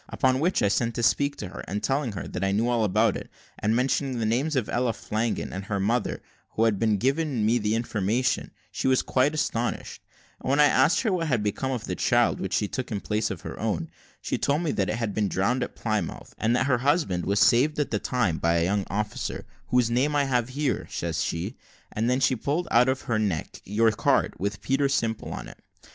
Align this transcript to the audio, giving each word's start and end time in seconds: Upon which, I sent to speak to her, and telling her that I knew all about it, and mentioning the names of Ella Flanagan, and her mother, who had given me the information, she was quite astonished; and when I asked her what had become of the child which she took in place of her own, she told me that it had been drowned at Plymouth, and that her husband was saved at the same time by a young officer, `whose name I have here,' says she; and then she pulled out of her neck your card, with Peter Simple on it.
Upon 0.09 0.39
which, 0.39 0.63
I 0.63 0.67
sent 0.67 0.95
to 0.95 1.03
speak 1.03 1.35
to 1.35 1.49
her, 1.49 1.63
and 1.67 1.83
telling 1.83 2.13
her 2.13 2.27
that 2.27 2.43
I 2.43 2.51
knew 2.51 2.67
all 2.67 2.83
about 2.83 3.15
it, 3.15 3.29
and 3.59 3.75
mentioning 3.75 4.17
the 4.17 4.25
names 4.25 4.55
of 4.55 4.67
Ella 4.67 4.93
Flanagan, 4.93 5.53
and 5.53 5.65
her 5.65 5.79
mother, 5.79 6.23
who 6.53 6.63
had 6.63 6.97
given 6.97 7.45
me 7.45 7.59
the 7.59 7.75
information, 7.75 8.49
she 8.71 8.87
was 8.87 9.03
quite 9.03 9.35
astonished; 9.35 10.01
and 10.39 10.49
when 10.49 10.59
I 10.59 10.65
asked 10.65 11.01
her 11.01 11.13
what 11.13 11.27
had 11.27 11.43
become 11.43 11.69
of 11.69 11.83
the 11.85 11.93
child 11.95 12.39
which 12.39 12.55
she 12.55 12.67
took 12.67 12.91
in 12.91 12.99
place 12.99 13.29
of 13.29 13.41
her 13.41 13.59
own, 13.59 13.91
she 14.23 14.39
told 14.39 14.63
me 14.63 14.71
that 14.71 14.89
it 14.89 14.95
had 14.95 15.13
been 15.13 15.27
drowned 15.29 15.61
at 15.61 15.75
Plymouth, 15.75 16.33
and 16.39 16.55
that 16.55 16.65
her 16.65 16.79
husband 16.79 17.27
was 17.27 17.39
saved 17.39 17.77
at 17.77 17.91
the 17.91 17.97
same 17.99 18.03
time 18.03 18.37
by 18.39 18.55
a 18.55 18.63
young 18.63 18.85
officer, 18.89 19.45
`whose 19.71 19.91
name 19.91 20.15
I 20.15 20.23
have 20.23 20.49
here,' 20.49 20.87
says 20.89 21.21
she; 21.23 21.57
and 21.91 22.09
then 22.09 22.19
she 22.19 22.35
pulled 22.35 22.67
out 22.71 22.89
of 22.89 23.01
her 23.01 23.19
neck 23.19 23.61
your 23.65 23.91
card, 23.91 24.33
with 24.39 24.63
Peter 24.63 24.89
Simple 24.89 25.31
on 25.31 25.47
it. 25.47 25.61